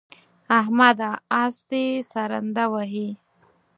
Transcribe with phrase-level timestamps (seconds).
[0.59, 1.11] احمده!
[1.41, 3.09] اس دې سرنده وهي.